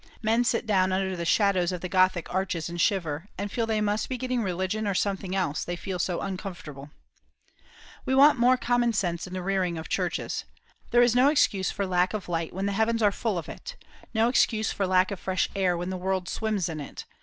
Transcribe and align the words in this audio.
Men 0.23 0.43
sit 0.43 0.65
down 0.65 0.91
under 0.91 1.15
the 1.15 1.25
shadows 1.27 1.71
of 1.71 1.81
the 1.81 1.87
Gothic 1.87 2.33
arches 2.33 2.69
and 2.69 2.81
shiver, 2.81 3.29
and 3.37 3.51
feel 3.51 3.67
they 3.67 3.81
must 3.81 4.09
be 4.09 4.17
getting 4.17 4.41
religion, 4.41 4.87
or 4.87 4.95
something 4.95 5.35
else, 5.35 5.63
they 5.63 5.75
feel 5.75 5.99
so 5.99 6.21
uncomfortable. 6.21 6.89
We 8.03 8.15
want 8.15 8.39
more 8.39 8.57
common 8.57 8.93
sense 8.93 9.27
in 9.27 9.33
the 9.33 9.43
rearing 9.43 9.77
of 9.77 9.89
churches. 9.89 10.43
There 10.89 11.03
is 11.03 11.15
no 11.15 11.27
excuse 11.29 11.69
for 11.69 11.85
lack 11.85 12.15
of 12.15 12.27
light 12.27 12.51
when 12.51 12.65
the 12.65 12.71
heavens 12.71 13.03
are 13.03 13.11
full 13.11 13.37
of 13.37 13.47
it, 13.47 13.75
no 14.11 14.27
excuse 14.27 14.71
for 14.71 14.87
lack 14.87 15.11
of 15.11 15.19
fresh 15.19 15.47
air 15.55 15.77
when 15.77 15.91
the 15.91 15.97
world 15.97 16.27
swims 16.27 16.67
in 16.67 16.79
it. 16.79 17.05